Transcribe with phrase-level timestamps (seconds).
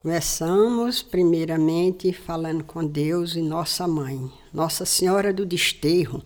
[0.00, 6.22] Começamos, primeiramente, falando com Deus e Nossa Mãe, Nossa Senhora do Desterro,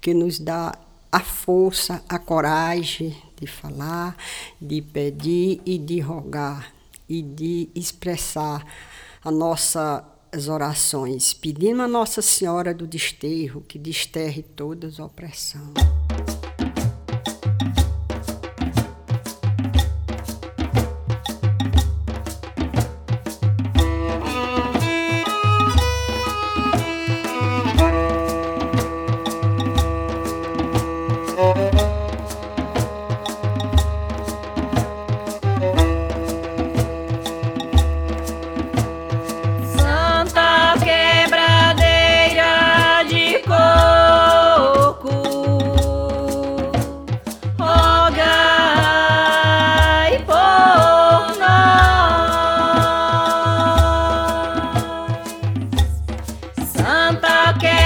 [0.00, 0.72] que nos dá
[1.10, 4.16] a força, a coragem de falar,
[4.60, 6.72] de pedir e de rogar
[7.08, 8.64] e de expressar
[9.24, 15.74] as nossas orações, pedindo a Nossa Senhora do Desterro que desterre todas as opressões.
[56.76, 57.85] Santa que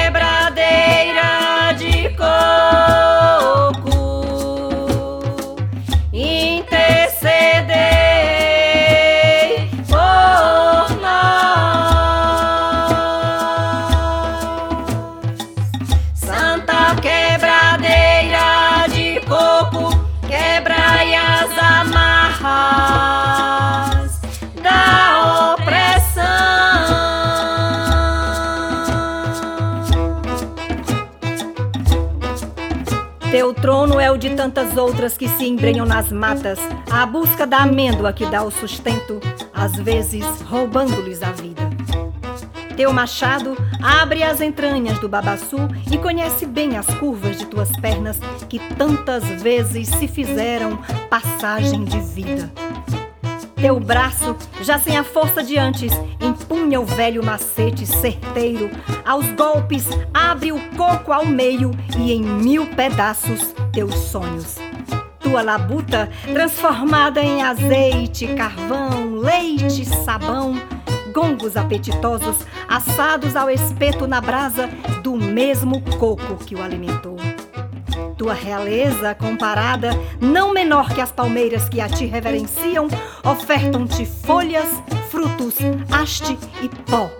[33.40, 36.58] Teu trono é o de tantas outras que se embrenham nas matas,
[36.90, 39.18] à busca da amêndoa que dá o sustento,
[39.54, 41.62] às vezes roubando-lhes a vida.
[42.76, 45.56] Teu machado abre as entranhas do babaçu
[45.90, 51.98] e conhece bem as curvas de tuas pernas que tantas vezes se fizeram passagem de
[51.98, 52.52] vida.
[53.60, 58.70] Teu braço, já sem a força de antes, empunha o velho macete certeiro.
[59.04, 64.56] Aos golpes, abre o coco ao meio e em mil pedaços teus sonhos.
[65.18, 70.54] Tua labuta, transformada em azeite, carvão, leite, sabão,
[71.12, 74.68] gongos apetitosos, assados ao espeto na brasa
[75.02, 77.16] do mesmo coco que o alimentou.
[78.16, 79.90] Tua realeza comparada,
[80.20, 82.88] não menor que as palmeiras que a ti reverenciam,
[83.24, 84.68] ofertam-te folhas,
[85.10, 85.56] frutos,
[85.90, 87.10] haste e pó,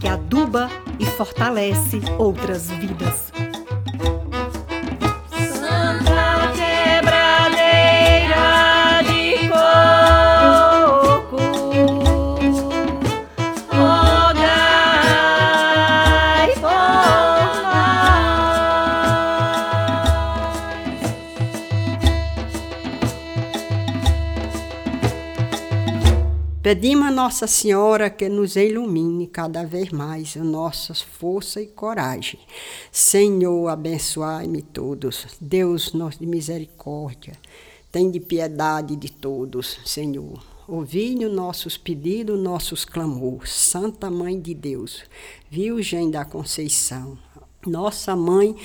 [0.00, 3.32] que aduba e fortalece outras vidas.
[26.64, 32.40] Pedimos a Nossa Senhora que nos ilumine cada vez mais a nossa força e coragem.
[32.90, 35.26] Senhor, abençoai-me todos.
[35.38, 37.34] Deus, nosso de misericórdia,
[37.92, 40.42] tem de piedade de todos, Senhor.
[40.66, 43.52] Ouvi os nossos pedidos, nossos clamores.
[43.52, 45.02] Santa Mãe de Deus,
[45.50, 47.18] Virgem da Conceição,
[47.66, 48.56] nossa Mãe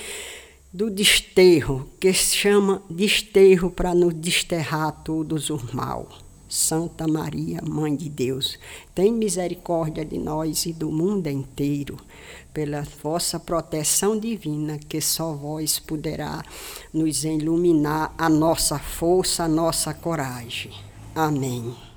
[0.71, 6.28] do desterro, que se chama desterro para nos desterrar todos os mal.
[6.49, 8.57] Santa Maria, Mãe de Deus,
[8.95, 11.97] tem misericórdia de nós e do mundo inteiro,
[12.51, 16.43] pela vossa proteção divina, que só vós poderá
[16.91, 20.71] nos iluminar a nossa força, a nossa coragem.
[21.15, 21.88] Amém.